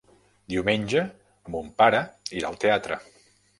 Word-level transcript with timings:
Diumenge 0.53 1.03
mon 1.57 1.71
pare 1.83 2.01
irà 2.41 2.53
al 2.53 2.61
teatre. 2.67 3.01